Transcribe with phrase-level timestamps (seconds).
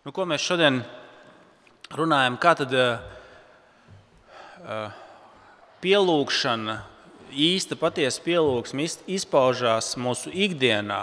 [0.00, 0.78] Nu, ko mēs šodien
[1.92, 2.38] runājam?
[2.40, 3.02] Kā tad uh,
[5.84, 6.76] pielūgšana,
[7.36, 11.02] īsta patiesa pielūgsme izpaužās mūsu ikdienā?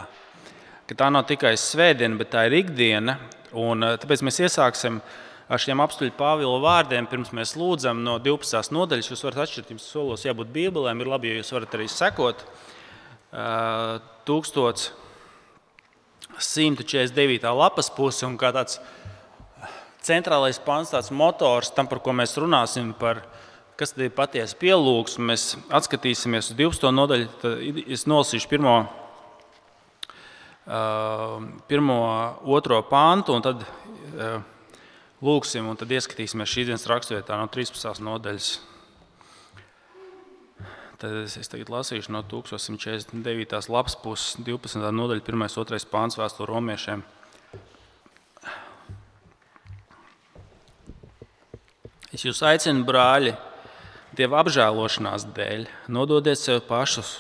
[0.89, 3.20] Ka tā nav tikai svētdiena, bet tā ir ikdiena.
[3.54, 4.98] Un, uh, tāpēc mēs iesāksim
[5.45, 7.05] ar šiem apstuļu Pāvila vārdiem.
[7.05, 8.73] Pirms mēs lūdzam no 12.
[8.73, 11.05] nodaļas, jūs varat atšķirt, jums solos jābūt Bībelēm.
[11.05, 12.41] Ir labi, ja jūs varat arī sekot.
[13.29, 14.02] Uh,
[16.36, 17.48] 1149.
[17.55, 18.80] lapas puse un kā tāds
[20.04, 23.24] centrālais pants, tāds motors tam, par ko mēs runāsim, par
[23.78, 25.32] kas ir patiesa pielūgsme.
[25.32, 26.93] Mēs atskatīsimies uz 12.
[26.93, 28.78] nodaļu, tad es nolasīšu pirmo,
[31.70, 32.00] pirmo
[32.58, 33.66] otro pāntu, un tad
[35.23, 38.02] lūgsim, un tad ieskatīsimies šīs dienas raksturvietā no 13.
[38.06, 38.52] nodaļas.
[40.97, 43.67] Tad es tagad lasīšu no 1149.
[43.69, 44.81] lapas puses, 12.
[44.81, 45.44] nodaļa, 1.
[45.45, 45.78] un 2.
[45.92, 47.03] pāns vēsturē romiešiem.
[52.09, 53.36] Es jūs aicinu, brāļi,
[54.18, 57.20] Dieva apžēlošanās dēļ, nododiet sev pašus.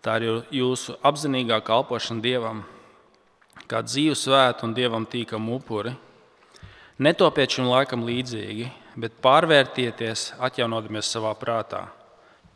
[0.00, 2.62] Tā ir jūsu apzinīgā kalpošana Dievam,
[3.68, 5.92] kā dzīvu svētu un Dievam tīkamu upuri.
[7.04, 11.82] Netopiet šim laikam līdzīgi, bet pārvērtieties, atjaunodamies savā prātā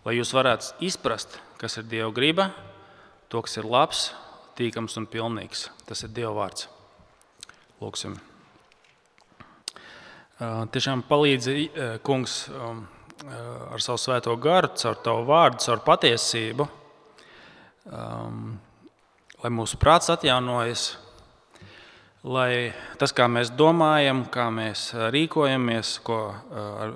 [0.07, 2.51] lai jūs varētu izprast, kas ir Dieva griba,
[3.29, 4.09] to, kas ir labs,
[4.59, 5.69] tīkams un pilnīgs.
[5.89, 6.69] Tas ir Dieva vārds.
[7.83, 8.17] Lūksim.
[10.39, 11.69] Tiešām palīdzi,
[12.07, 12.41] Kungs,
[13.27, 16.69] ar savu svēto garu, caur tavu vārdu, caur patiesību,
[19.43, 20.93] lai mūsu prāts atjaunojas,
[22.23, 26.21] lai tas, kā mēs domājam, kā mēs rīkojamies, ko
[26.55, 26.95] ar,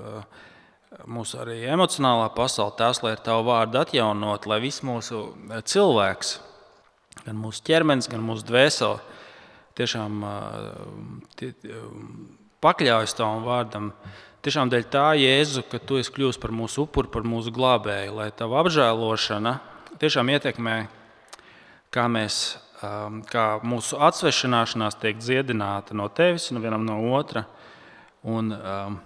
[1.11, 6.35] mūsu arī emocionālā pasaule, tas, lai ar tavu vārdu atjaunot, lai viss mūsu eh, cilvēks,
[7.27, 9.01] gan mūsu ķermenis, gan mūsu dvēsele,
[9.79, 10.71] tiešām eh,
[11.39, 11.53] tie,
[12.63, 13.93] pakļaujas tavam vārdam.
[14.43, 18.33] Tiešām dēļ tā, Jēzu, ka tu esi kļuvis par mūsu upuri, par mūsu glābēju, lai
[18.35, 19.53] tava apžēlošana
[20.03, 20.77] tiešām ietekmē,
[21.95, 27.47] kā, mēs, eh, kā mūsu atsvešināšanās tiek dziedināta no tevis, no vienam no otra.
[28.23, 29.01] Un, um,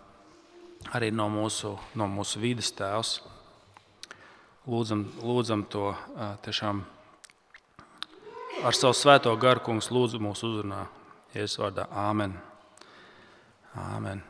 [0.95, 3.17] arī no mūsu, no mūsu vidas tēvs.
[4.67, 5.93] Lūdzam, lūdzam to
[6.43, 6.83] tiešām
[8.67, 10.87] ar savu svēto garu, kungs, lūdzu mūsu uzrunā.
[11.37, 12.33] Jēzus vārdā Āmen.
[13.77, 14.23] Āmen.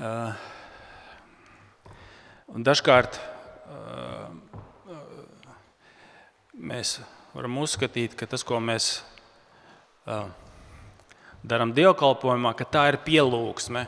[0.00, 0.32] Uh,
[2.56, 4.30] dažkārt uh,
[6.56, 7.00] mēs
[7.34, 9.02] varam uzskatīt, ka tas, ko mēs
[10.08, 10.30] uh,
[11.44, 13.84] darām dievkalpojumā, ka tā ir pielūgsme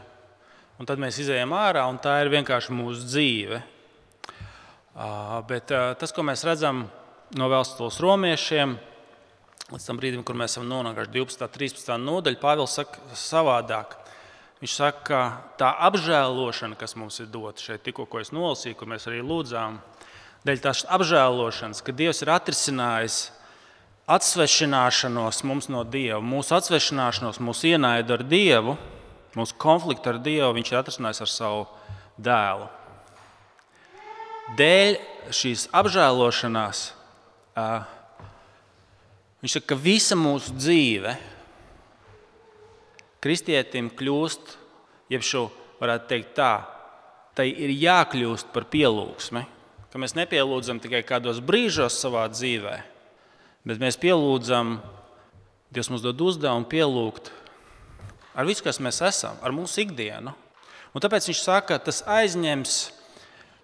[0.82, 3.60] un tad mēs izējām ārā, un tā ir vienkārši mūsu dzīve.
[5.47, 6.81] Bet tas, ko mēs redzam
[7.38, 8.72] no vēstules romiešiem,
[9.70, 11.44] līdz tam brīdim, kur mēs esam nonākuši 12.
[11.47, 11.93] un 13.
[12.03, 13.94] nodaļā, Pāvils saka savādāk.
[14.59, 15.20] Viņš saka, ka
[15.60, 19.78] tā apžēlošana, kas mums ir dota šeit, tikko es nolasīju, kur mēs arī lūdzām,
[20.43, 23.20] dēļ tās apžēlošanas, ka Dievs ir atrisinājis
[24.10, 28.75] atsvešināšanos mums no Dieva, mūsu atsvešināšanos, mūsu ienaidu ar Dievu
[29.38, 31.62] Mūsu konfliktu ar Dievu viņš ir atrisinājis ar savu
[32.20, 32.66] dēlu.
[34.59, 34.98] Dēļ
[35.32, 36.82] šīs apžēlošanās
[39.41, 41.15] viņš saka, ka visa mūsu dzīve
[43.22, 44.56] kristietim kļūst,
[45.12, 45.47] jeb šo
[45.81, 46.53] varētu teikt tā,
[47.38, 49.47] tai ir jākļūst par pielūgsmi.
[49.93, 52.76] Ka mēs nepielūdzam tikai kādos brīžos savā dzīvē,
[53.69, 54.81] bet mēs pielūdzam,
[55.72, 57.31] Dievs mums dod uzdevumu pielūgt
[58.34, 60.32] ar visu, kas mēs esam, ar mūsu ikdienu.
[60.93, 62.76] Un tāpēc viņš saka, ka tas aizņems,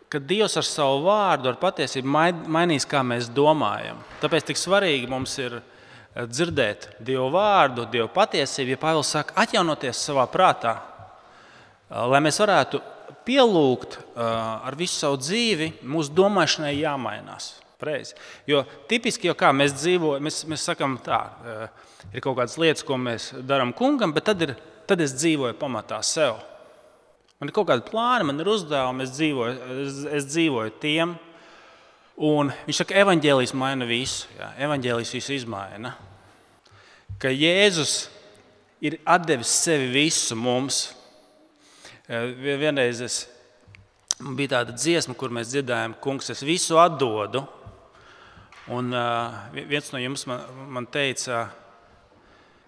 [0.09, 2.09] ka Dievs ar savu vārdu, ar patiesību
[2.49, 4.01] mainīs, kā mēs domājam.
[4.23, 10.01] Tāpēc tik svarīgi mums ir eh, dzirdēt Dieva vārdu, Dieva patiesību, ja Pāvils saka, atjaunoties
[10.09, 12.81] savā prātā, eh, lai mēs varētu
[13.29, 17.57] pielūgt eh, ar visu savu dzīvi, mūsu domāšanai jāmainās.
[17.79, 18.11] Preiz.
[18.49, 21.21] Jo tipiski jau kā mēs dzīvojam, mēs, mēs sakām, tā
[22.13, 24.55] ir kaut kādas lietas, ko mēs darām kungam, bet tad, ir,
[24.89, 26.39] tad es dzīvoju pamatā sev.
[27.39, 31.15] Man ir kaut kāda plāna, man ir uzdevumi, es dzīvoju, es, es dzīvoju tiem.
[32.29, 34.27] Un viņš saka, ka evanģēlijs maina visu.
[34.35, 35.93] Jā, evanģēlijs visu izmaina.
[37.23, 38.09] Ka Jēzus
[38.83, 40.81] ir devis sevi visu mums.
[42.09, 43.21] Vienreiz es,
[44.19, 47.45] bija tāda dziesma, kur mēs dzirdējām, kungs, es visu atdodu.
[48.75, 50.43] Un uh, viens no jums man,
[50.75, 51.47] man teica,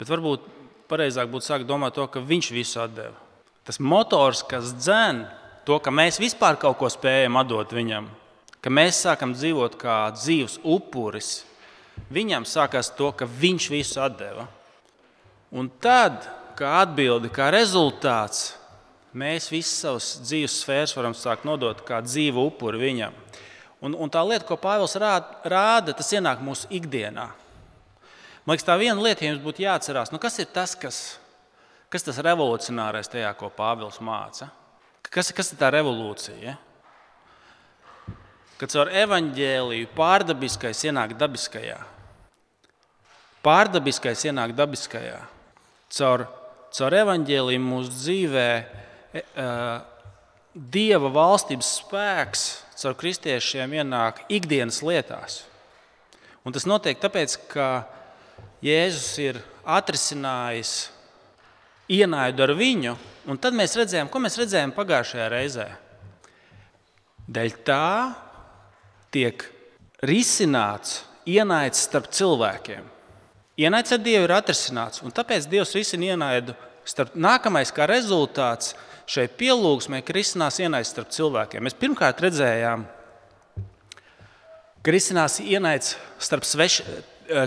[0.00, 0.46] bet varbūt
[0.90, 3.14] pareizāk būtu sākt domāt to, ka viņš visu deva.
[3.68, 5.26] Tas motors, kas dzen
[5.68, 8.08] to, ka mēs vispār kaut ko spējam atdot viņam,
[8.64, 11.44] ka mēs sākam dzīvot kā dzīves upuris,
[12.10, 14.48] viņam sākās to, ka viņš visu deva.
[15.52, 16.24] Un tad,
[16.58, 18.54] kā atbildi, kā rezultāts,
[19.12, 23.16] mēs visas savas dzīves sfēras varam sākt nodot kā dzīvu upuri viņam.
[23.80, 27.30] Un, un tā lieta, ko Pāvils rāda, rāda, tas ienāk mūsu ikdienā.
[28.46, 30.98] Man liekas, tā viena lieta, ja jums būtu jāatcerās, nu kas ir tas, kas,
[31.92, 34.48] kas tas revolucionārais tajā, ko Pāvils māca?
[35.10, 36.38] Kas, kas ir tā revolūcija?
[36.40, 36.54] Ja?
[38.60, 41.78] Kad caur evaņģēliju pārdabiskais ienāk dabiskajā,
[43.44, 45.20] pārdabiskais ienāk dabiskajā,
[45.96, 46.26] caur,
[46.76, 49.22] caur evaņģēliju mūsu dzīvē e,
[50.54, 52.44] dieva valstības spēks
[52.80, 55.42] caur kristiešiem ienāk ikdienas lietās.
[56.44, 57.70] Un tas notiek tāpēc, ka
[58.64, 60.90] Jēzus ir atrisinājis
[61.90, 62.96] ienaidu ar viņu,
[63.30, 65.68] un tad mēs redzējām, ko mēs redzējām pagājušajā reizē.
[67.30, 67.86] Dēļ tā
[69.14, 69.44] tiek
[70.04, 72.86] risināts ienaids starp cilvēkiem.
[73.60, 76.54] Ienaids ar Dievu ir atrisināts, un tāpēc Dievs risina ienaidu
[76.88, 78.74] starp nākamais, kā rezultāts
[79.10, 81.64] šai pielūgsmē, ka risinās ienaids starp cilvēkiem.
[81.66, 82.86] Mēs pirmkārt redzējām,
[84.80, 87.02] ka risinās ienaids starp sveš, eh,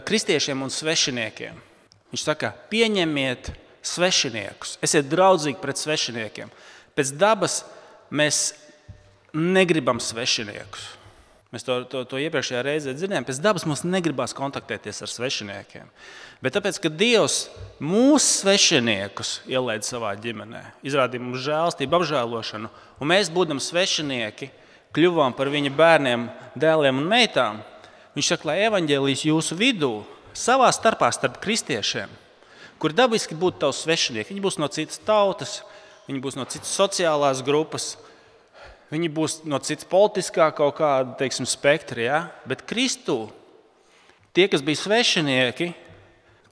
[0.08, 1.60] kristiešiem un svešiniekiem.
[2.14, 3.52] Viņš saka, pieņemiet
[3.84, 6.52] svešiniekus, esiet draudzīgi pret svešiniekiem.
[6.94, 7.64] Pēc dabas
[8.14, 8.52] mēs
[9.34, 10.92] negribam svešiniekus.
[11.54, 13.26] Mēs to, to, to iepriekšējā reizē dzirdējām.
[13.28, 15.90] Pēc dabas mums negribas kontaktēties ar svešiniekiem.
[16.42, 17.44] Bet tāpēc, ka Dievs
[17.78, 24.50] mūsu svešiniekus ielaida savā ģimenē, izrādīja mums žēlstību, apžēlošanu, un mēs, būdami svešinieki,
[24.98, 26.26] kļuvām par viņa bērniem,
[26.58, 27.62] dēliem un meitām.
[28.14, 29.94] Viņš saka, lai evaņģēlijas jūsu vidū,
[30.38, 32.12] savā starpā starp kristiešiem,
[32.82, 35.62] kur dabiski būtu tavs svešinieki, viņi būs no citas tautas,
[36.10, 37.94] viņi būs no citas sociālās grupas
[38.94, 42.18] Viņi būs no citas politiskā kaut kāda teiksim, spektra, ja?
[42.46, 43.26] bet Kristū
[44.36, 45.72] tie, kas bija svešinieki,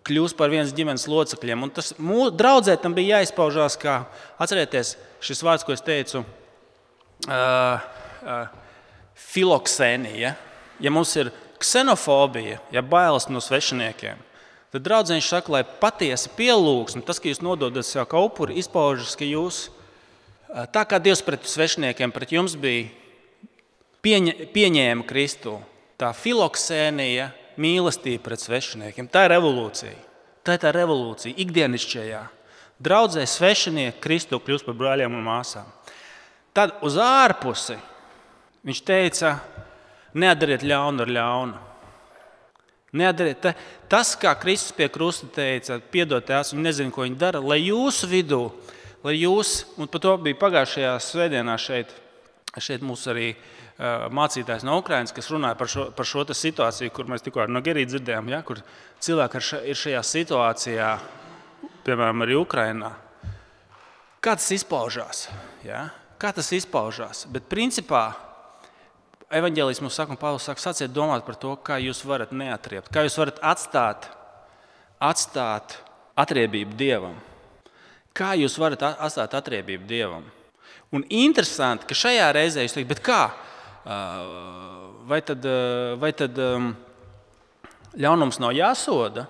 [0.08, 1.68] kļūst par vienas ģimenes locekļiem.
[1.68, 4.00] Un tas mūsu draudzē tam bija jāizpaužās, kā
[4.42, 6.24] atcerieties šis vārds, ko es teicu,
[7.28, 7.86] uh,
[8.26, 8.50] uh,
[9.30, 10.34] filoksēnija.
[10.82, 11.30] Ja mums ir
[11.62, 14.20] ksenofobija, ja bailes no svešiniekiem,
[14.74, 19.28] tad draudzēns saka, lai patiesi pielūgsme, tas, ka jūs nododat sev kā upuri, izpaužas, ka
[19.28, 19.70] jūs
[20.52, 22.90] Tā kā Dievs pret svešiniekiem, pret jums bija
[24.04, 25.56] pieņa, pieņēma Kristu,
[25.96, 27.30] tā filoksēnija,
[27.62, 29.96] mīlestība pret svešiniekiem, tā ir revolūcija.
[30.44, 32.22] Tā ir tā revolūcija ikdienišķajā.
[32.82, 35.70] Draudzē svešinieki Kristu kļūst par brāļiem un māsām.
[36.52, 37.78] Tad uz ārpusi
[38.68, 39.36] viņš teica,
[40.14, 41.68] neadariet ļaunu ar ļaunu.
[43.00, 43.46] Neadariet,
[43.88, 48.10] tas, kā Kristus pie krusta teica, piedod tās un nezinu, ko viņi dara, lai jūsu
[48.12, 48.44] vidū
[49.04, 51.94] lai jūs, un par to bija pagājušajā svētdienā šeit,
[52.62, 53.32] šeit mums arī
[54.14, 57.96] mācītājs no Ukrainas, kas runāja par šo, par šo situāciju, kur mēs tikko no Gerijas
[57.96, 58.62] dzirdējām, ja, kur
[59.02, 59.42] cilvēki
[59.72, 60.90] ir šajā situācijā,
[61.88, 62.92] piemēram, arī Ukrainā.
[64.22, 65.26] Kā tas izpaužās?
[65.66, 65.88] Ja?
[66.22, 67.26] Kā tas izpaužās?
[67.34, 68.12] Bet principā
[69.38, 73.06] evanģēlijas mums saka, un Pāvils saka, sāciet domāt par to, kā jūs varat neatriept, kā
[73.06, 74.08] jūs varat atstāt,
[75.02, 75.78] atstāt
[76.20, 77.16] atriebību Dievam.
[78.18, 80.26] Kā jūs varat atstāt atriebību Dievam?
[80.92, 83.22] Un interesanti, ka šajā reizē jūs teikt, kā?
[85.08, 85.46] Vai tad,
[85.98, 86.36] vai tad
[87.96, 89.26] ļaunums nav jāsoda?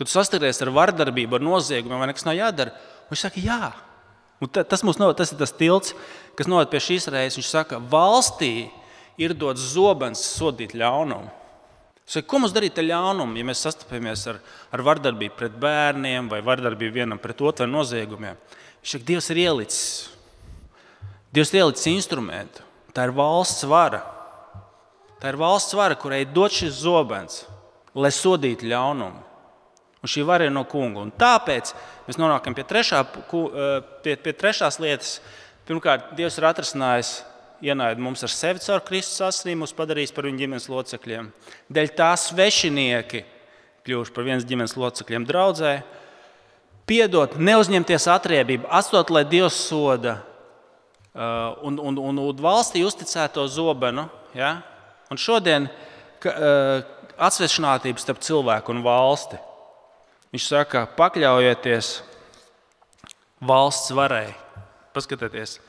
[0.00, 2.72] Kad tu saskaries ar vardarbību, ar noziegumiem, vai nekas nav jādara?
[3.12, 3.68] Viņš saka, jā.
[4.40, 5.92] Un tas, noved, tas ir tas tilts,
[6.38, 7.36] kas noved pie šīs reizes.
[7.36, 8.70] Viņš saka, valstī
[9.20, 11.28] ir dots zobens sodīt ļaunumu.
[12.10, 14.40] Saka, ko mums darīt ar ļaunumu, ja mēs sastopamies ar,
[14.74, 18.38] ar vardarbību pret bērniem vai vardarbību vienam pret otru noziegumiem?
[18.80, 19.84] Viņš saka, Dievs ir ielicis.
[21.30, 22.64] Dievs ir ielicis instrumentu.
[22.96, 24.02] Tā ir valsts vara.
[25.22, 27.44] Tā ir valsts vara, kurai dod šis zobens,
[27.94, 29.22] lai sodītu ļaunumu.
[30.00, 31.04] Un šī vara ir no kunga.
[31.04, 31.74] Un tāpēc
[32.08, 35.20] mēs nonākam pie, trešā, eh, pie, pie trešās lietas.
[35.68, 37.20] Pirmkārt, Dievs ir atrisinājis
[37.64, 41.30] ienaida mums ar sevi caur Kristus asinīm, mūs padarīs par viņa ģimenes locekļiem.
[41.72, 43.24] Dēļ tā svešinieki
[43.86, 45.74] kļuvuši par vienas ģimenes locekļiem draudzē.
[46.90, 54.08] Piedot, neuzņemties atriebību, atstāt, lai Dievs soda uh, un, un, un, un valstī uzticēto zobenu.
[54.34, 54.56] Ja?
[55.10, 56.82] Un šodien uh,
[57.20, 59.38] atsvešinātība starp cilvēku un valsti.
[60.34, 61.94] Viņš saka, pakļaujieties
[63.46, 64.30] valsts varai.
[64.94, 65.60] Paskatieties,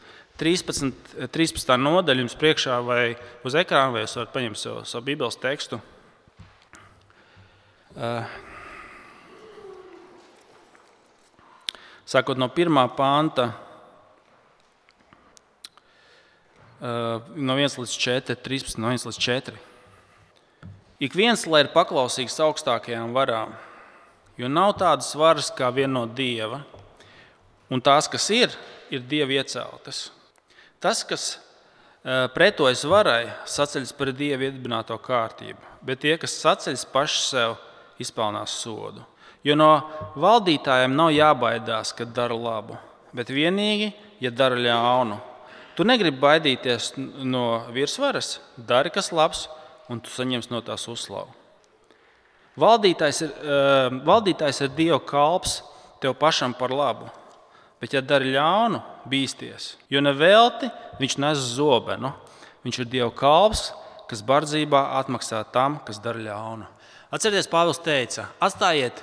[0.41, 0.93] 13,
[1.29, 1.71] 13.
[1.77, 3.01] nodaļa jums priekšā vai
[3.45, 5.77] uz ekrāna, vai jūs varat paņemt savu, savu Bībeles tekstu.
[7.93, 8.25] Uh,
[12.09, 12.79] sākot no 1.
[12.97, 13.51] panta,
[16.79, 19.53] uh, no 1 līdz 4, 13, no 1 līdz 4.
[21.05, 23.53] Ik viens, lai ir paklausīgs augstākajām varām,
[24.41, 26.63] jo nav tādas varas kā viena no dieva.
[27.69, 28.57] Un tās, kas ir,
[28.89, 30.09] ir dieva ieceltas.
[30.81, 31.35] Tas, kas
[32.33, 37.57] pretojas varai, saceļas par dievu iedibināto kārtību, bet tie, kas saceļas paši sev,
[38.01, 39.03] izpelnās sodu.
[39.45, 39.69] Jo no
[40.21, 42.77] valdītājiem nav jābaidās, kad dara labu,
[43.13, 45.19] bet vienīgi, ja dara ļaunu.
[45.77, 49.47] Tu negribi baidīties no virsvaras, dari kas labs,
[49.89, 51.33] un tu saņemsi no tās uzslavu.
[52.61, 53.31] Valdītājs ir,
[54.05, 55.61] valdītājs ir Dieva kalps
[56.01, 57.07] tev pašam par labu.
[57.81, 59.75] Bet, ja dari ļaunu, bīsties.
[59.89, 60.69] Jo nevelti
[61.01, 62.11] viņš nes zobenu.
[62.61, 63.71] Viņš ir Dieva kalps,
[64.09, 66.67] kas bardzībā atmaksā tam, kas dara ļaunu.
[67.11, 69.01] Atcerieties, Pāvils teica, atstājiet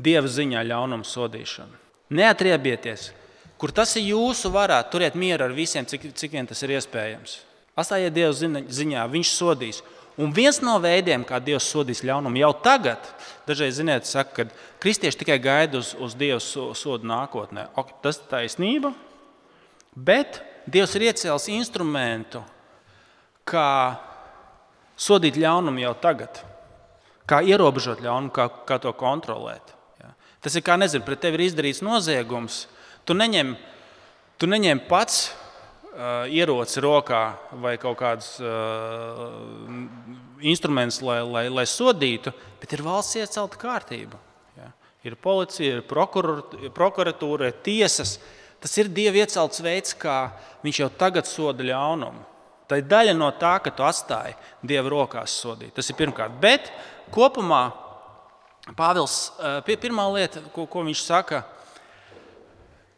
[0.00, 1.76] Dieva ziņā ļaunumu sodīšanu.
[2.14, 3.10] Neatriebieties,
[3.60, 7.36] kur tas ir jūsu varā, turiet mieru ar visiem, cik, cik vien tas ir iespējams.
[7.78, 9.82] Atstājiet Dieva ziņā, viņš sodīs.
[10.20, 13.02] Un viens no veidiem, kā Dievs sodīs ļaunumu, jau tagad,
[13.48, 17.66] dažreiz ziniet, saka, ka kristieši tikai gaida uz, uz Dieva sodu nākotnē.
[17.74, 18.92] Ok, tas ir taisnība,
[19.96, 20.38] bet
[20.70, 22.44] Dievs ir iecēlis instrumentu,
[23.42, 23.98] kā
[24.94, 26.38] sodīt ļaunumu jau tagad,
[27.26, 29.74] kā ierobežot ļaunumu, kā, kā to kontrolēt.
[29.98, 30.14] Ja.
[30.44, 32.64] Tas ir kā nezinu, pret tevi ir izdarīts noziegums.
[33.04, 33.56] Tu neņem,
[34.38, 35.26] tu neņem pats
[35.94, 37.22] ieroci rokā
[37.62, 39.28] vai kaut kāds uh,
[40.42, 44.18] instruments, lai, lai, lai sodītu, bet ir valsts iecelta kārtība.
[44.58, 44.70] Ja?
[45.06, 48.18] Ir policija, ir prokuratūra, ir tiesas.
[48.64, 50.32] Tas ir Dieva iecelts veids, kā
[50.64, 52.24] viņš jau tagad soda ļaunumu.
[52.64, 55.74] Tā ir daļa no tā, ka tu atstāji Dieva rokās sodīt.
[55.76, 56.38] Tas ir pirmkārt.
[56.40, 56.72] Bet
[57.12, 57.66] kopumā
[58.72, 59.34] Pāvils,
[59.68, 61.42] pirmā lieta, ko, ko viņš saka,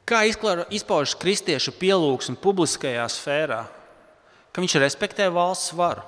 [0.06, 3.64] Kā izpaužas kristiešu pielūgsme publiskajā sfērā?
[4.54, 6.04] Ka viņš respektē valsts varu.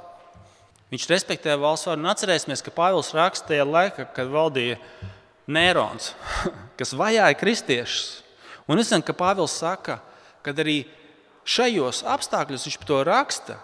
[0.92, 2.04] Viņš respektē valsts varu.
[2.04, 4.78] Un atcerēsimies, ka Pāvils raksta tajā laikā, kad valdīja
[5.50, 6.12] Nērons,
[6.78, 8.06] kas vajāja kristiešus.
[8.70, 9.98] Un es zinu, ka Pāvils saka,
[10.46, 10.84] ka arī
[11.48, 13.58] šajos apstākļos viņš to raksta,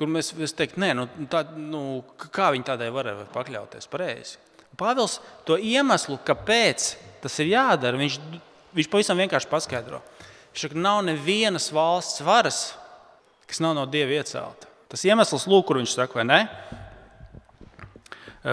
[0.00, 2.02] kur mēs teiktu, nē, nu, tā, nu,
[2.34, 4.42] kā viņi tādai varēja pakļauties pareizi.
[4.76, 6.90] Pāvils to iemeslu, kāpēc
[7.22, 8.18] tas ir jādara, viņš
[8.76, 10.02] Viņš pavisam vienkārši paskaidro.
[10.52, 12.60] Viņš saka, nav nevienas valsts varas,
[13.48, 14.68] kas nav no dieva iecelta.
[14.92, 16.40] Tas iemesls, lūk, kur viņš saka, vai ne?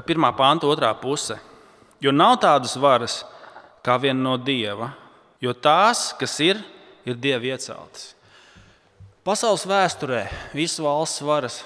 [0.07, 1.37] Pirmā panta, otrā puse.
[2.03, 3.21] Jo nav tādas varas
[3.83, 4.93] kā viena no dieva,
[5.43, 6.59] jo tās, kas ir,
[7.07, 8.13] ir dieva ieceltas.
[9.23, 10.25] Pasaules vēsturē
[10.55, 11.61] visas valsts varas,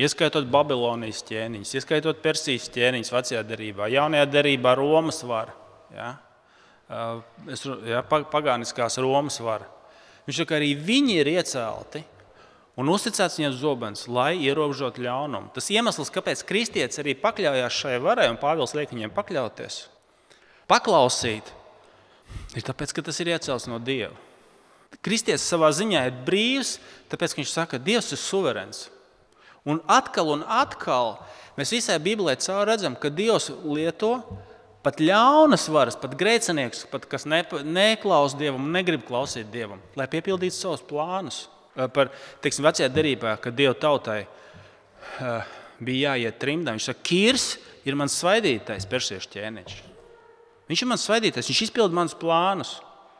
[0.00, 5.52] ieskaitot Babilonijas ķēniņus, ieskaitot Persijas ķēniņus vecajā derībā, jaunajā derībā Romas vara.
[5.92, 6.14] Ja?
[6.88, 9.68] Es, ja, pagāniskās Romas vara.
[10.28, 12.02] Viņš saka, arī viņi ir iecelti
[12.78, 15.50] un uzticēts viņiem zobens, lai ierobežotu ļaunumu.
[15.56, 19.80] Tas iemesls, kāpēc kristietis arī pakļāvās šai varai, un Pāvils liek viņiem pakļauties,
[20.70, 21.50] paklausīt,
[22.54, 24.14] ir tāpēc, ka tas ir iecelts no Dieva.
[25.04, 26.78] Kristietis savā ziņā ir brīvs,
[27.12, 28.86] tāpēc viņš saka, ka Dievs ir suverēns.
[29.68, 31.18] Un atkal un atkal
[31.58, 34.14] mēs visai Bībelē caur redzam, ka Dievs lieto
[34.86, 40.56] pat ļaunas varas, pat grēcinieks, pat kas ne, neklausa dievam negrib klausīt dievam, lai piepildītu
[40.56, 41.46] savus plānus.
[41.94, 42.10] Par
[42.42, 44.24] teiksim, vecajā derībā, kad dievu tautai
[45.78, 47.52] bija jāiet trimdā, viņš saka, Kīrs
[47.86, 49.78] ir mans svaidītais persiešu ķēniņš.
[50.68, 52.74] Viņš ir mans svaidītais, viņš izpilda manus plānus.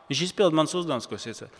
[0.09, 1.51] Viņš izpilda mans uzdevums, ko es iecēlu.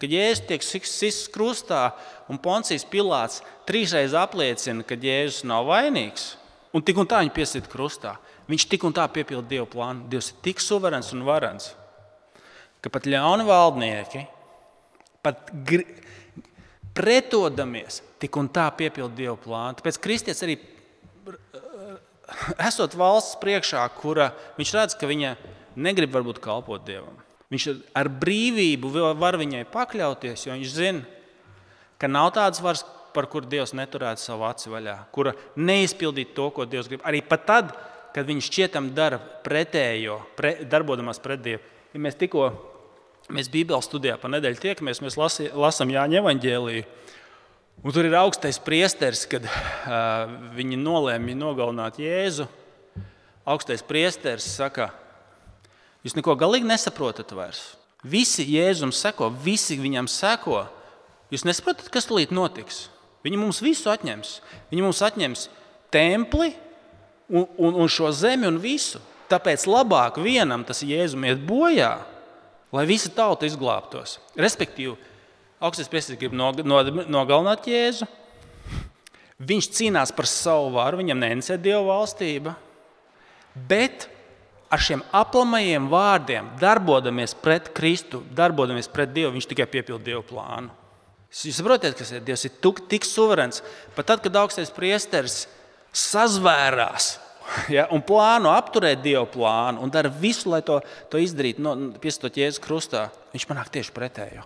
[0.00, 1.90] Kad Jēzus tiek sists krustā
[2.32, 6.30] un Poncijas Pilārs trīsreiz apliecina, ka Jēzus nav vainīgs,
[6.72, 8.14] un tik un tā viņu piesita krustā,
[8.48, 10.06] Viņš tik un tā piepilda Dieva plānu.
[10.08, 11.72] Dievs ir tik suverēns un varens,
[12.80, 14.24] ka pat ļauni valdnieki,
[15.24, 15.50] pat
[16.96, 19.78] pretodamies, tik un tā piepilda Dieva plānu.
[19.78, 20.56] Tāpēc kristietis arī
[22.64, 25.36] esot valsts priekšā, kura viņš redz, ka viņa
[25.78, 27.16] negrib varbūt kalpot Dievam.
[27.52, 31.04] Viņš ar brīvību var viņai pakļauties, jo viņš zina,
[32.00, 32.84] ka nav tādas varas,
[33.16, 37.00] par kuru Dievs neturētu savu aci vaļā, kura neizpildītu to, ko Dievs grib.
[37.08, 37.72] Arī pat tad,
[38.14, 41.62] kad viņš šķietam dara pretējo, pre, darbodamies pret Dievu.
[41.94, 42.50] Ja mēs tikko
[43.32, 46.86] mēs Bībeles studijā pa nedēļu tiekamies, mēs lasi, lasām Jāņa evaņģēliju.
[47.78, 52.48] Un tur ir augstais priesteris, kad uh, viņi nolēma nogalināt Jēzu.
[53.48, 54.90] Augstais priesteris saka,
[56.04, 57.76] jūs neko galīgi nesaprotat vairs.
[58.02, 60.66] Visi Jēzum seko, visi viņam seko.
[61.32, 62.88] Jūs nesaprotat, kas tulīt notiks.
[63.26, 64.38] Viņi mums visu atņems.
[64.72, 65.46] Viņi mums atņems
[65.94, 66.52] templi,
[67.28, 69.00] un, un, un šo zemi un visu.
[69.28, 71.98] Tāpēc labāk vienam tas jēzum iet bojā,
[72.72, 74.16] lai visa tauta izglābtos.
[74.40, 74.96] Respektīvi,
[75.60, 78.08] augstais priesteris grib nogalināt jēzu.
[79.38, 82.56] Viņš cīnās par savu varu, viņam neinteresē Dieva valstība.
[83.68, 84.08] Bet
[84.72, 90.72] ar šiem aplamajiem vārdiem, darbojamies pret Kristu, darbojamies pret Dievu, viņš tikai piepilda Dieva plānu.
[91.28, 92.46] Jūs saprotat, kas ir Dievs?
[92.48, 93.60] Ir tik suverēns.
[93.94, 95.44] Pat tad, kad augstais priesteris
[95.94, 97.16] sazvērās
[97.76, 100.80] ja, un plāno apturēt Dieva plānu un dara visu, lai to,
[101.12, 104.44] to izdarītu, no, piestot Jēzus krustā, viņš panāk tieši pretējo.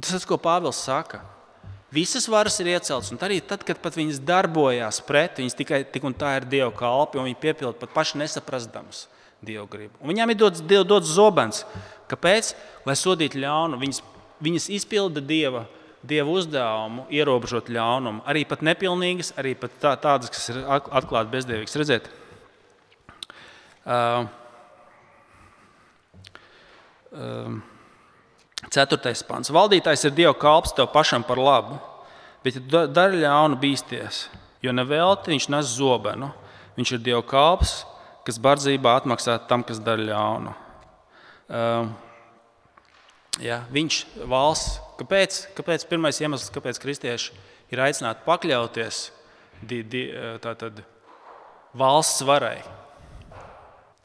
[0.00, 1.22] Tas ir tas, ko Pāvils saka.
[1.90, 6.14] Visas varas ir ieceltas, un arī tad, kad viņas darbojās pret, viņas tikai tik un
[6.14, 9.08] tā ir Dieva kalpi, un viņi piepilda pat paši nesaprastams
[9.42, 9.96] Dieva gribu.
[9.98, 11.64] Un viņām ir dots, dots zobens.
[12.10, 12.52] Kāpēc?
[12.86, 13.78] Lai sodītu ļaunu.
[13.80, 14.00] Viņas,
[14.44, 15.64] viņas izpilda Dieva,
[16.00, 18.22] Dieva uzdevumu, ierobežot ļaunumu.
[18.28, 21.76] Arī pat nepilnīgas, arī pat tā, tādas, kas ir atklāti bezdievigas.
[21.76, 22.08] Redziet,
[23.84, 24.24] uh,
[27.12, 27.60] uh,
[28.68, 29.52] Ceturtais pāns.
[29.52, 31.78] Valdītājs ir Dieva kalps tev pašam par labu,
[32.44, 34.26] bet ja dari ļaunu bīsties,
[34.64, 36.28] jo nevelti viņš nes zobenu.
[36.76, 37.82] Viņš ir Dieva kalps,
[38.24, 40.52] kas bardzībā atmaksā tam, kas dara ļaunu.
[41.50, 41.88] Uh,
[43.42, 47.34] ja, viņš valsts, kāpēc, kāpēc pirmais iemesls, kāpēc kristieši
[47.72, 49.02] ir aicināti pakļauties
[49.64, 50.04] di, di,
[50.44, 50.82] tātad,
[51.76, 52.58] valsts varai?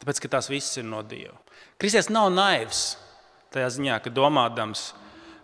[0.02, 1.36] Tāpēc, ka tās visas ir no Dieva.
[1.82, 2.96] Kristietis nav naivs
[3.56, 4.90] tajā ziņā, ka domādams,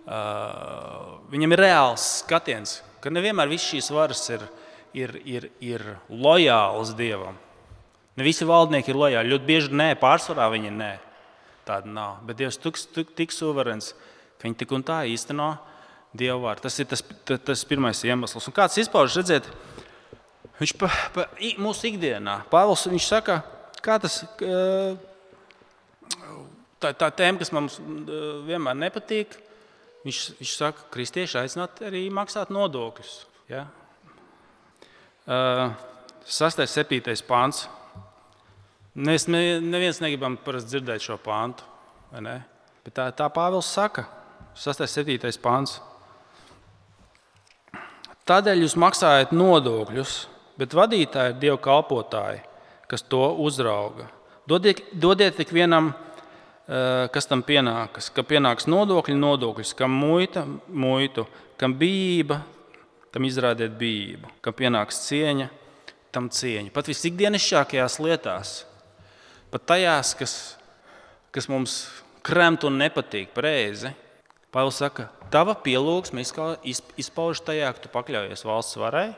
[0.04, 4.44] uh, viņam ir reāls skatiens, ka nevienmēr visas šīs varas ir,
[4.94, 7.40] ir, ir, ir lojālas Dievam.
[8.20, 9.32] Ne visi valdnieki ir lojāli.
[9.32, 10.92] Ļoti bieži nē, pārsvarā viņi nē.
[11.66, 12.20] Tāda nav.
[12.28, 14.11] Bet Dievs ir tik suverēns, ka
[14.44, 15.54] viņi tik un tā īsteno
[16.12, 16.66] Dievu vārdu.
[16.66, 18.48] Tas ir tas, tas, pirmais iemesls.
[18.50, 19.48] Un kāds izpaužas, redziet,
[20.60, 21.28] viņš pa, pa,
[21.62, 23.40] mūsu ikdienā, Pāvils, viņš saka,
[23.84, 24.22] kā tas.
[26.82, 27.78] Tā, tā tēma, kas mums
[28.48, 29.38] vienmēr nepatīk,
[30.04, 33.14] viņš, viņš saka, ka kristieši aicināti arī maksāt nodokļus.
[33.52, 33.68] Ja?
[35.30, 35.70] Uh,
[36.26, 36.64] 6.
[36.66, 37.22] un 7.
[37.28, 37.66] pāns.
[38.92, 41.64] Mēs neviens negribam dzirdēt šo pāntu.
[42.12, 44.04] Bet tā, tā Pāvils saka,
[44.56, 44.82] 6.
[44.84, 45.42] un 7.
[45.42, 45.80] pāns.
[48.28, 50.16] Tādēļ jūs maksājat nodokļus,
[50.60, 52.44] bet vadītāji ir Dieva kalpotāji,
[52.92, 54.08] kas to uzrauga.
[54.48, 55.94] Dodiet, dodiet ik vienam,
[56.68, 62.42] eh, kas tam pienākas, ka pienāks nodokļi, nodokļus, kam muita, muitu, kam bijība,
[63.12, 65.50] tam izrādiet bijību, kam pienāks cieņa,
[66.12, 66.72] tam cieņa.
[66.72, 68.66] Pat visikdienišķākajās lietās
[69.52, 70.34] pat tajās, kas,
[71.36, 71.76] kas mums
[72.26, 73.92] kremt un nepatīk, pareizi.
[74.52, 76.24] Pāvils saka, tava pielūgsme
[77.00, 79.12] izpaužas tajā, ka tu pakļaujies valsts varai,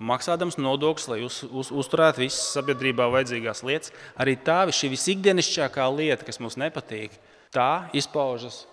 [0.00, 3.94] maksādams nodokļus, lai uz, uz, uzturētu visas sabiedrībā vajadzīgās lietas.
[4.20, 7.14] Arī tā šī visikdienišķākā lieta, kas mums nepatīk,
[7.54, 8.64] tā izpaužas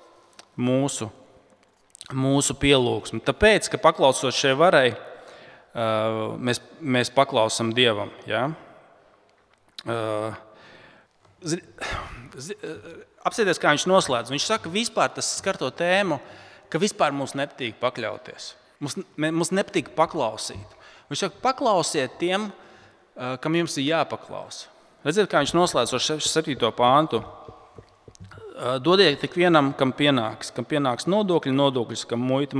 [0.57, 1.11] mūsu,
[2.15, 3.21] mūsu pielūgsme.
[3.27, 4.87] Tāpēc, ka paklausot šai varai,
[6.41, 8.09] mēs, mēs paklausām Dievam.
[8.29, 8.47] Ja?
[13.25, 14.31] Apsieties, kā viņš noslēdz.
[14.33, 16.19] Viņš saka, ka tas skar to tēmu,
[16.69, 18.53] ka vispār mums nepatīk pakļauties.
[18.83, 20.77] Mums, mums nepatīk paklausīt.
[21.09, 22.51] Viņš saka, paklausiet tiem,
[23.41, 24.69] kam jums ir jāpaklausa.
[25.05, 26.71] Redziet, kā viņš noslēdz ar 7.
[26.77, 27.23] pāntu.
[28.81, 32.57] Dodiet tik vienam, kam pienāks, kam pienāks nodokļi, nodokļus, kam muitu,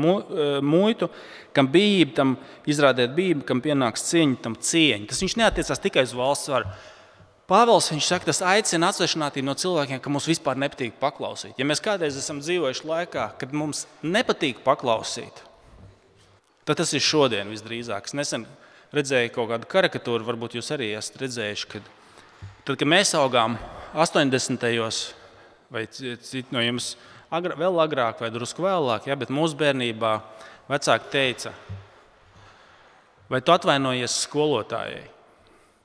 [0.61, 1.09] muitu
[1.57, 2.35] kam bijība, tam
[2.69, 5.09] izrādiet bijību, kam pienāks cieņa, tam cieņa.
[5.09, 6.69] Tas viņš neatiecās tikai uz valsts varu.
[7.47, 11.53] Pāvils saka, tas aicina atsvešinātību no cilvēkiem, ka mums vispār nepatīk paklausīt.
[11.55, 15.39] Ja mēs kādreiz esam dzīvojuši laikā, kad mums nepatīk paklausīt,
[16.67, 18.11] tad tas ir šodien visdrīzāk.
[18.11, 18.43] Es nesen
[18.91, 21.87] redzēju kaut kādu karikatūru, varbūt jūs arī esat redzējuši, kad,
[22.67, 23.55] tad, kad mēs augām
[23.95, 24.59] 80.
[24.67, 25.01] gados,
[25.71, 26.97] vai citi no jums
[27.31, 30.17] agra, vēl agrāk, vai drusku vēlāk, ja, bet mūsu bērnībā
[30.67, 31.55] vecāki teica,
[33.31, 35.05] vai tu atvainojies skolotājai?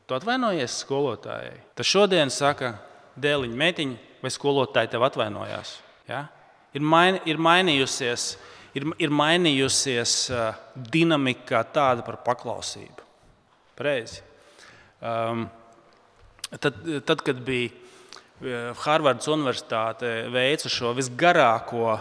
[0.07, 1.59] Tu atvainojies skolotājai.
[1.79, 2.75] Tas šodien saka,
[3.23, 5.77] dēliņa meitiņa vai skolotāja tev atvainojās.
[6.09, 6.25] Ja?
[6.75, 8.27] Ir, maini, ir mainījusies,
[8.79, 13.07] ir, ir mainījusies uh, dinamika tāda par paklausību.
[13.79, 14.23] Pareizi.
[15.03, 15.47] Um,
[16.59, 17.79] tad, tad, kad bija
[18.83, 21.95] Harvardas Universitāte veica šo visgarāko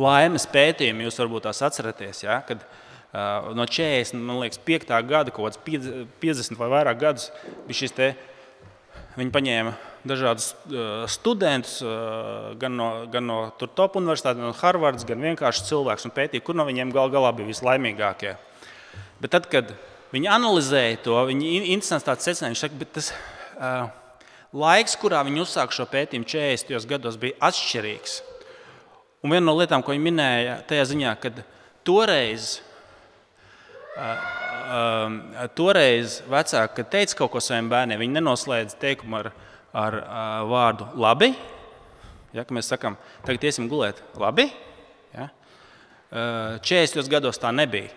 [0.00, 2.42] laimes pētījumu, jūs varbūt tās atceraties, ja?
[2.44, 2.79] kad Uh,
[3.12, 4.90] no 40, man liekas, 5.
[5.08, 5.60] gada, kaut kāds
[6.22, 7.30] 50 vai vairāk gadus
[7.66, 8.10] bija šis te.
[9.18, 9.72] Viņi paņēma
[10.06, 10.52] dažādus
[11.10, 11.80] studentus,
[12.60, 16.56] gan no, gan no top universitātes, gan no Harvardas, gan vienkārši cilvēkus un pētīja, kur
[16.56, 18.36] no viņiem gal galā bija vislaimīgākie.
[19.20, 19.74] Bet tad, kad
[20.14, 23.90] viņi analizēja to, viņi interesants tāds secinājums, ka tas uh,
[24.56, 26.88] laiks, kurā viņi uzsāka šo pētījumu 40.
[26.88, 28.20] gados, bija atšķirīgs.
[29.20, 31.34] Un viena no lietām, ko viņi minēja, tajā ziņā, ka
[31.84, 32.60] toreiz
[35.58, 39.30] toreiz vecāki, kad teica kaut ko saviem bērniem, viņi nenoslēdza teikumu ar,
[39.76, 39.96] ar
[40.50, 41.32] vārdu labi.
[42.34, 42.94] Ja, mēs sakām,
[43.26, 43.98] tagad iesim gulēt.
[44.20, 44.46] Labi.
[45.14, 45.26] Ja.
[46.10, 47.90] Uh, 40 gados tā nebija.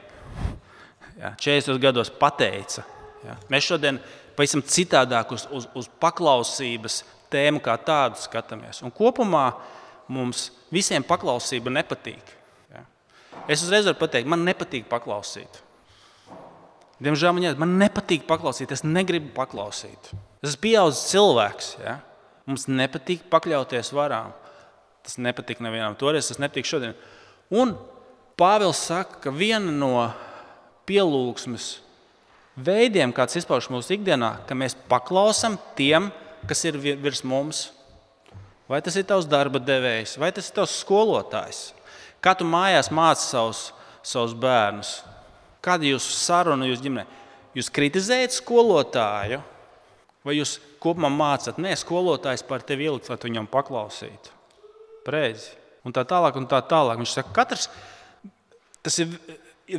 [1.20, 2.86] Ja, 40 gados pateica.
[3.24, 3.38] Ja.
[3.54, 4.00] Mēs šodien
[4.36, 8.82] pavisam citādāk uz, uz, uz paklausības tēmu kā tādu skatāmies.
[8.86, 9.52] Un kopumā
[10.12, 12.34] mums visiem paklausība nepatīk.
[12.74, 12.84] Ja.
[13.48, 15.62] Es uzreiz varu pateikt, man nepatīk paklausīt.
[17.04, 20.14] Diemžēl man, jā, man nepatīk paklausīt, es negribu paklausīt.
[20.44, 21.72] Es esmu pieaugušs cilvēks.
[21.84, 21.98] Ja?
[22.48, 24.32] Mums nepatīk pakļauties varām.
[25.04, 26.96] Tas nepatīk nevienam toreiz, tas nepatīk šodien.
[27.52, 27.76] Un
[28.40, 30.08] Pāvils saka, ka viena no
[30.90, 31.68] pielūgsmes
[32.58, 36.10] veidiem, kāds izpaužas mūsu ikdienā, ka mēs paklausām tiem,
[36.50, 37.68] kas ir virs mums.
[38.70, 41.62] Vai tas ir tavs darba devējs, vai tas ir tavs skolotājs?
[42.24, 43.68] Kā tu mājās māci savus,
[44.02, 45.02] savus bērnus?
[45.64, 47.06] Kāda ir jūsu saruna jūsu ģimenē?
[47.56, 49.40] Jūs kritizējat skolotāju,
[50.26, 54.34] vai jūs kopumā mācāt, nē, skolotājs par tevi ielikt, lai tu viņam paklausītu.
[55.06, 55.54] Prezi.
[55.84, 57.00] Un tā tālāk, un tā tālāk.
[57.00, 57.68] Viņš saka, katrs
[58.84, 59.12] tas ir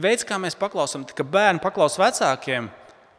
[0.01, 2.71] veids, kā mēs paklausām, ka bērni paklausa vecākiem.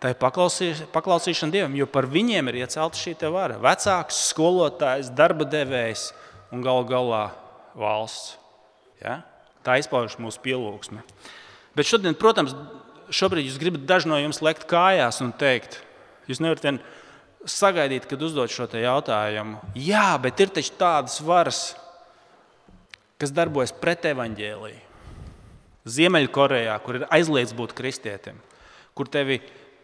[0.02, 3.56] Tā ir paklausīšana Dievam, jo par viņiem ir iecelta šī vara.
[3.62, 6.12] Vecāks, skolotājs, darba devējs
[6.54, 7.24] un galu galā
[7.78, 8.36] valsts.
[9.02, 9.22] Ja?
[9.66, 11.02] Tā izpaužas mūsu pielūgsme.
[11.76, 12.56] Bet šodien, protams,
[13.14, 15.82] šobrīd jūs gribat daži no jums lekt kājās un teikt,
[16.30, 16.80] jūs nevarat
[17.46, 19.60] sagaidīt, kad uzdod šo jautājumu.
[19.78, 21.62] Jā, bet ir taču tādas varas,
[23.22, 24.82] kas darbojas pret evaņģēlīju.
[25.86, 28.40] Ziemeļkorejā, kur ir aizliegts būt kristietim,
[28.98, 29.38] kur tevi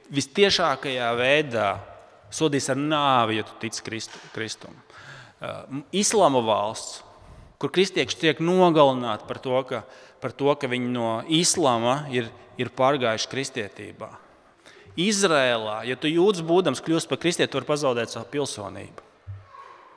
[0.09, 1.67] vistiešākajā veidā
[2.33, 4.73] sodīs ar nāvi, ja tu tici Kristum.
[5.41, 7.03] Uh, Islāma valsts,
[7.61, 9.83] kur kristieši tiek nogalināti par to, ka,
[10.21, 12.29] par to, ka viņi no islāma ir,
[12.61, 14.11] ir pārgājuši kristietībā.
[14.99, 19.07] Izrēlā, ja tu jūtas būdams kļūst par kristieti, tu vari pazaudēt savu pilsonību.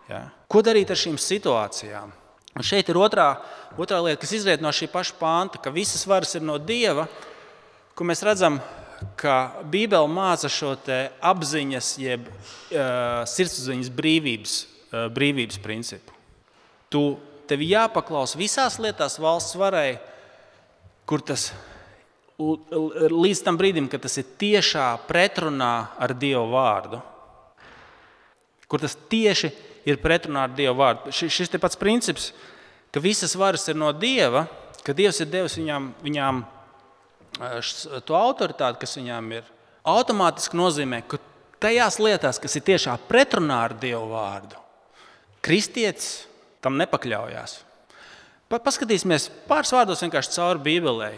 [0.09, 0.29] Ja?
[0.51, 2.13] Ko darīt ar šīm situācijām?
[2.55, 3.33] Un šeit ir otrā,
[3.81, 7.09] otrā lieta, kas izriet no šī paša panta, ka visas varas ir no Dieva,
[7.99, 8.61] ko mēs redzam,
[9.19, 16.15] ka Bībele māca šo apziņas, jeb uh, sirdsapziņas brīvības, uh, brīvības principu.
[16.89, 17.03] Tu
[17.51, 19.99] tev jāpaklaus visās lietās valsts varai,
[21.09, 21.51] kur tas
[22.38, 26.99] līdz tam brīdim, kad tas ir tiešā pretrunā ar Dieva vārdu.
[28.67, 29.53] Kur tas tieši
[29.87, 31.12] ir pretrunā ar Dieva vārdu.
[31.14, 32.33] Šis ir pats princips,
[32.90, 34.47] ka visas varas ir no Dieva,
[34.85, 36.43] ka Dievs ir devis viņām, viņām
[38.07, 39.47] to autoritāti, kas viņām ir.
[39.85, 41.21] Automātiski nozīmē, ka
[41.62, 44.59] tajās lietās, kas ir tiešā pretrunā ar Dieva vārdu,
[45.45, 46.25] kristietis
[46.64, 47.61] tam nepakļaujās.
[48.62, 51.11] Paskatīsimies pāris vārdos vienkārši cauri Bībelē.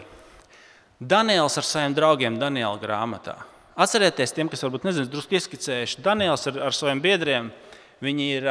[0.97, 3.35] Daniels ar saviem draugiem Daniela grāmatā.
[3.77, 7.51] Atcerieties, tiem, kas varbūt nezina, drusku ieskicējuši, Daniels ar, ar saviem biedriem.
[8.01, 8.47] Viņi ir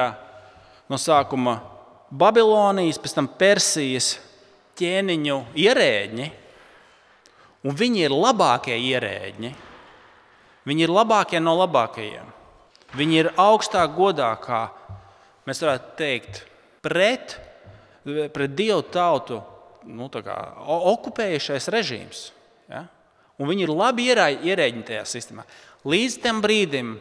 [0.91, 1.56] no sākuma
[2.13, 4.12] Babilonijas, pēc tam Persijas
[4.78, 6.28] ķēniņu ierēģi.
[7.65, 9.52] Un viņi ir labākie ierēģi.
[10.69, 12.30] Viņi ir labākie no labākajiem.
[12.95, 14.67] Viņi ir augstāk godā, kā
[15.50, 16.43] mēs varētu teikt,
[16.86, 17.39] pret,
[18.06, 19.41] pret dievu tautu
[19.86, 20.38] nu, kā,
[20.94, 22.30] okupējušais režīms.
[22.70, 22.86] Ja?
[23.41, 25.46] Un viņi ir labi ierēģi tajā sistēmā.
[25.86, 26.96] Līdz tam brīdim,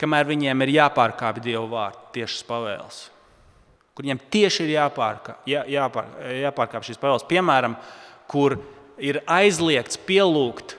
[0.00, 3.00] kamēr viņiem ir jāpārkāpj dievu vārdu, tiešas pavēles.
[3.94, 6.08] Kur viņiem tieši ir jāpārkāpj jā, jāpār,
[6.42, 7.26] jāpārkāp šīs pavēles.
[7.30, 7.76] Piemēram,
[8.30, 8.58] kur
[8.98, 10.76] ir aizliegts pielūgt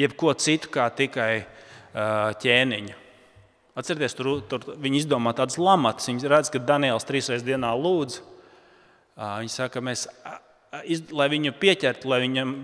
[0.00, 2.98] jebko citu kā tikai uh, ķēniņu.
[3.72, 6.10] Atcerieties, tur, tur viņi izdomā tādas lamatas.
[6.10, 8.20] Viņi redz, ka Daniels trīs reizes dienā lūdz.
[9.22, 10.06] Viņi saka, mēs,
[11.14, 12.54] lai viņu pieķertu, lai, viņam,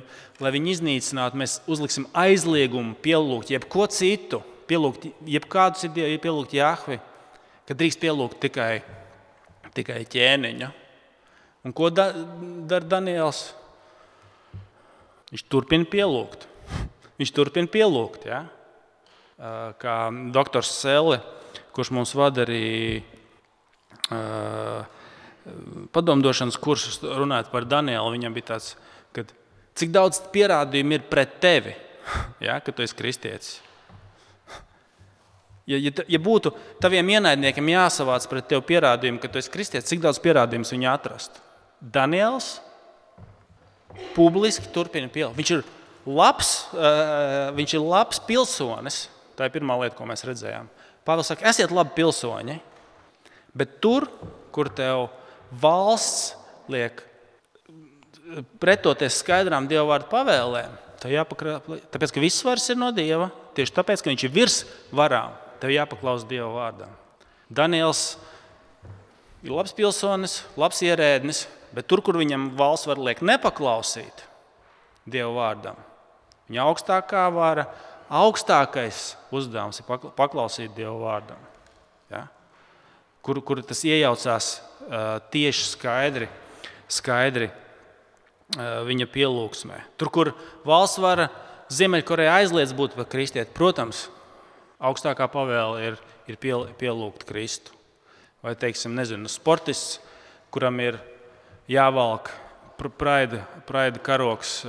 [0.43, 6.99] lai viņu iznīcinātu, mēs uzliksim aizliegumu pielūgt jebko citu, pielūgt jebkādu citu, pielūgt Jāhvi,
[7.69, 8.73] ka drīkst pielūgt tikai,
[9.77, 10.73] tikai ķēniņu.
[11.69, 12.11] Un ko da,
[12.71, 13.49] dara Daniels?
[15.29, 16.47] Viņš turpina pielūgt.
[17.21, 18.25] Viņš turpina pielūgt.
[18.31, 18.47] Ja?
[19.79, 19.97] kā
[20.35, 21.21] doktors Selle,
[21.75, 23.03] kurš mums vada arī
[25.95, 28.13] padomdošanas kursus, runājot par Danielu.
[28.15, 28.75] Viņam bija tāds,
[29.17, 29.25] ka
[29.79, 31.75] cik daudz pierādījumu ir pret tevi,
[32.47, 33.57] ja, ka tu esi kristietis.
[35.69, 40.01] Ja, ja, ja būtu taviem ienaidniekiem jāsavāc pret tevi pierādījumi, ka tu esi kristietis, cik
[40.05, 41.45] daudz pierādījumus viņi atrastu?
[41.79, 42.57] Daniels
[44.17, 45.37] publiski turpina pielāgot.
[45.39, 45.67] Viņš ir
[46.09, 49.07] labs, uh, viņš ir labs pilsonis.
[49.39, 50.71] Tā ir pirmā lieta, ko mēs redzējām.
[51.07, 52.59] Pāvils saka, esiet labi pilsoņi,
[53.57, 54.09] bet tur,
[54.53, 55.07] kur tev
[55.51, 56.35] valsts
[56.69, 57.03] liek
[58.61, 63.77] pretoties skaidrām Dieva vārdu pavēlēm, tā jāpakrāt, tāpēc ka viss varas ir no Dieva, tieši
[63.79, 64.59] tāpēc, ka Viņš ir virs
[64.93, 65.33] varām.
[65.59, 66.91] tev jāpaklaus Dieva vārdam.
[67.51, 68.19] Daniels
[69.43, 74.25] ir labs pilsonis, labs ierēdnis, bet tur, kur viņam valsts var liekt nepaklausīt
[75.09, 75.77] Dieva vārdam,
[76.49, 77.65] viņa augstākā vara,
[78.09, 81.41] augstākais uzdevums ir paklausīt Dieva vārdam.
[83.29, 84.51] Kur, kur tas iejaucās
[85.29, 86.31] tieši skaidri,
[86.89, 87.51] skaidri
[88.89, 89.83] viņa pielūgsmē.
[90.01, 90.33] Tur, kur
[90.65, 91.29] valsts vara
[91.69, 94.07] Ziemeļkoreja aizliedz būt par kristieti, protams,
[94.81, 97.77] augstākā pavēle ir, ir pielūgt Kristu
[98.43, 99.99] vai teiksim, nezinu, sportists,
[100.55, 100.99] kuram ir
[101.71, 102.31] jāvalk
[102.99, 104.61] praida, praida karoks.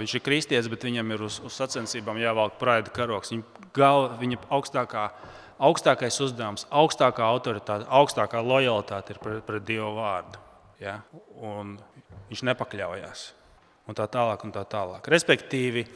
[0.00, 3.32] Viņš ir kristietis, bet viņam ir uz, uz sacensībām jāvalk praida karoks.
[3.34, 5.08] Viņa, gal, viņa augstākā,
[5.62, 10.42] augstākais uzdevums, augstākā autoritāte, augstākā lojalitāte ir pret, pret Dieva vārdu.
[10.82, 11.00] Ja?
[11.40, 11.76] Un
[12.30, 13.26] viņš nepakļaujas.
[13.86, 15.06] Un tā tālāk, un tā tālāk.
[15.12, 15.86] Respektīvi,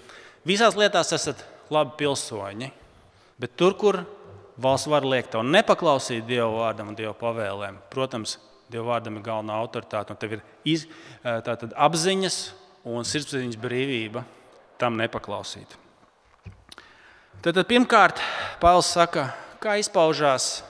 [0.46, 1.42] visās lietās esat
[1.74, 2.70] labi pilsoņi,
[3.40, 4.04] bet tur, kur
[4.60, 7.78] Valsts var liekt tev nepaklausīt Dieva vārdam un Dieva pavēlēm.
[7.92, 8.36] Protams,
[8.70, 10.84] Dieva vārdam ir galvenā autoritāte, un tev ir iz,
[11.24, 12.36] tātad, apziņas
[12.90, 14.24] un sirdsapziņas brīvība
[14.80, 15.76] tam nepaklausīt.
[17.40, 18.20] Tad, tad pirmkārt,
[18.60, 19.30] Pāvils saka,
[19.62, 20.62] kā izpaužās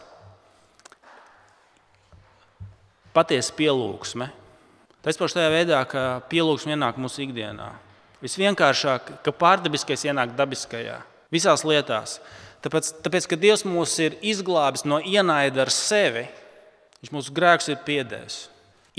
[3.16, 4.28] patiesa pielūgsme.
[5.00, 7.70] Tas izpaužas tajā veidā, ka pielūgsme ienāk mūsu ikdienā.
[8.20, 10.98] Visvienkāršāk, ka pārdabiskais ienāk dabiskajā,
[11.32, 12.18] visās lietās.
[12.60, 16.26] Tāpēc, tāpēc, ka Dievs mūs ir izglābis no ienaida ar sevi,
[17.00, 18.40] Viņš mūsu grēkus ir piedēvis.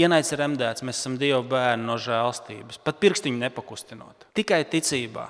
[0.01, 4.25] Ienaids ir remdēts, mēs esam Dieva bērni no žēlstības, pat pirkstiņu nepakustinot.
[4.37, 5.27] Tikai ticībā.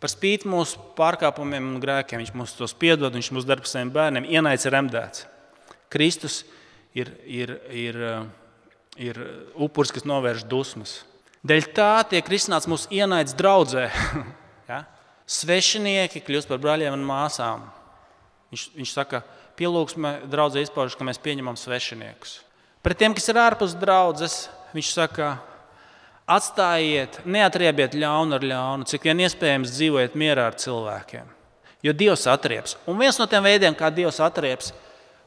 [0.00, 3.92] Par spīti mūsu pārkāpumiem un grēkiem Viņš mums tos piedod, Viņš mūs dara par saviem
[3.92, 4.28] bērniem.
[4.32, 5.26] Ienaids ir remdēts.
[5.92, 6.42] Kristus
[6.96, 7.98] ir, ir, ir,
[8.96, 9.20] ir
[9.58, 11.00] upuris, kas novērš dusmas.
[11.44, 13.88] Dēļ tā tiek risināts mūsu ienaids draudzē.
[14.70, 14.84] ja?
[15.30, 17.62] svešinieki kļūst par brāļiem un māsām.
[18.50, 19.22] Viņš, viņš saka,
[19.58, 22.40] pielūgsme draudzē izpaužas, ka mēs pieņemam svešiniekus.
[22.82, 25.34] Pret tiem, kas ir ārpus draudzes, viņš saka,
[26.30, 31.28] atstājiet, neatriebiet ļaunu ar ļaunu, cik vien iespējams dzīvojiet mierā ar cilvēkiem.
[31.82, 32.76] Jo Dievs atrieps.
[32.88, 34.72] Un viens no tiem veidiem, kā Dievs atrieps,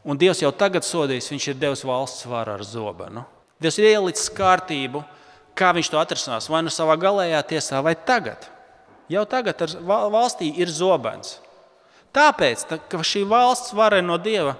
[0.05, 3.25] un Dievs jau tagad sodīs, viņš ir devis valsts varu ar zobenu.
[3.61, 5.03] Dievs ir ielicis kārtību,
[5.57, 8.49] kā viņš to atrisinās, vai nu savā galējā tiesā, vai tagad.
[9.11, 11.39] Jau tagad valstī ir zobens.
[12.13, 14.53] Tāpēc, tā, ka šī valsts var no Dieva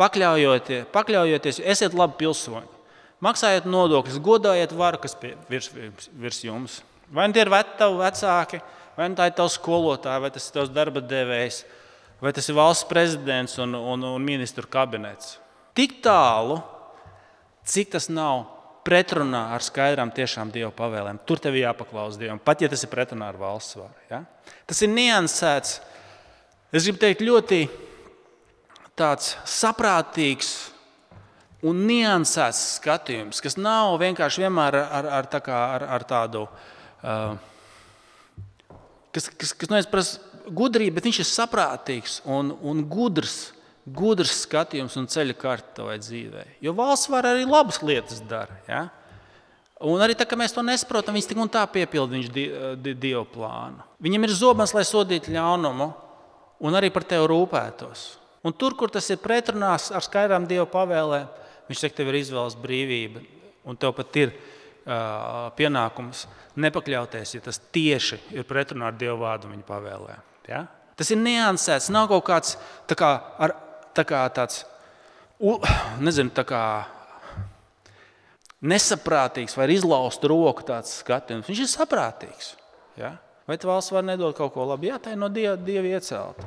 [0.00, 2.81] pakļaujoties, pakļaujoties esiet labi pilsoņi.
[3.22, 6.80] Maksājiet nodokļus, godājiet varu, kas ir virs, virs, jums.
[7.12, 8.58] Vai nu tie ir tavi vecāki,
[8.96, 11.60] vai nu tā ir tavs skolotāja, vai tas ir tavs darba devējs,
[12.22, 15.36] vai tas ir valsts prezidents un, un, un ministru kabinets.
[15.76, 16.58] Tik tālu,
[17.62, 18.42] cik tas nav
[18.82, 21.22] pretrunā ar skaidrām tiešām Dieva pavēlēm.
[21.26, 23.94] Tur tev jāpaklaus Dievam, pat ja tas ir pretrunā ar valsts varu.
[24.10, 24.24] Ja?
[24.66, 25.78] Tas ir niansēts,
[26.74, 27.62] es gribu teikt, ļoti
[28.98, 30.71] saprātīgs
[31.66, 37.34] un niansēts skatījums, kas nav vienkārši vienmēr ar, ar, tā kā, ar, ar tādu, uh,
[39.14, 43.52] kas, kas, kas neizprasa gudrību, bet viņš ir saprātīgs un, un gudrs
[43.86, 46.44] gudrs skatījums un ceļa karte tavai dzīvē.
[46.62, 48.68] Jo valsts var arī labas lietas darīt.
[48.70, 48.86] Ja?
[49.82, 52.46] Un arī tā, ka mēs to nesaprotam, viņš tik un tā piepilda viņš di,
[52.78, 53.82] di, dievu plānu.
[54.02, 55.90] Viņam ir zobens, lai sodītu ļaunumu
[56.62, 58.04] un arī par tevi rūpētos.
[58.46, 61.26] Un tur, kur tas ir pretrunās ar skaidrām dievu pavēlēm,
[61.68, 63.22] viņš saka, tev ir izvēles brīvība.
[63.68, 66.26] Un tev pat ir uh, pienākums
[66.62, 70.24] nepakļauties, ja tas tieši ir pretrunā ar dievu vārdu viņa pavēlēm.
[70.50, 70.64] Ja?
[70.98, 72.56] Tas ir niansēts, nav kaut kāds
[72.90, 73.54] tā kā ar
[73.96, 74.64] tā kā tāds
[76.02, 76.62] nezinu, tā kā
[78.62, 81.48] nesaprātīgs vai izlauzt roku tāds skatījums.
[81.50, 82.52] Viņš ir saprātīgs.
[82.98, 83.16] Ja?
[83.48, 84.86] Vai valsts var nedot kaut ko labu?
[84.86, 86.46] Jā, tā ir no dieva, dieva iecelta.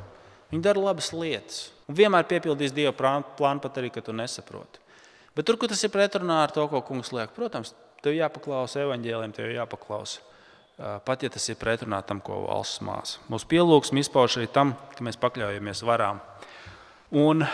[0.51, 1.65] Viņi dara labas lietas.
[1.89, 4.85] Un vienmēr piepildīs dieva plānu, pat arī, ka tu nesaproti.
[5.36, 9.34] Bet tur, kur tas ir pretrunā ar to, ko kungs liek, protams, tev jāpaklausa evaņģēliem,
[9.36, 10.24] tev jāpaklausa.
[10.76, 13.19] Pat ja tas ir pretrunā tam, ko valsts māca.
[13.32, 16.19] Mūsu pielūgsme izpauž arī tam, ka mēs pakļaujamies varām.
[17.15, 17.45] Un,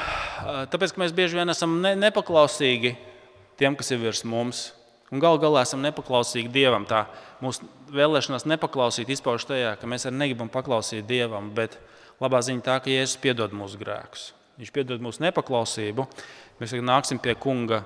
[0.73, 2.95] tāpēc mēs bieži vien esam ne, nepaklausīgi
[3.61, 4.71] tiem, kas ir virs mums.
[5.11, 6.87] Un gal galā esam nepaklausīgi Dievam.
[6.89, 7.03] Tā
[7.43, 11.51] mūsu vēlēšanās nepaklausīt izpaužas tajā, ka mēs arī negribam paklausīt Dievam.
[11.53, 11.77] Bet
[12.23, 14.31] labā ziņa tā, ka Jēzus piedod mūsu grēkus.
[14.59, 16.05] Viņš piedod mūsu nepaklausību.
[16.59, 17.83] Mēs nāksim pie Kunga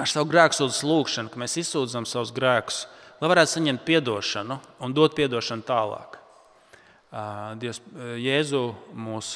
[0.00, 2.86] ar savu grēku sūdzes lūgšanu, ka mēs izsūdzam savus grēkus,
[3.20, 6.18] lai varētu saņemt atdošanu un dot atdošanu tālāk.
[7.60, 7.82] Dievs,
[8.16, 8.62] Jēzu
[8.96, 9.34] mūs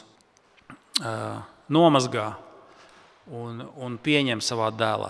[1.68, 2.30] nomazgā
[3.28, 5.04] un, un pieņem savā dēlā.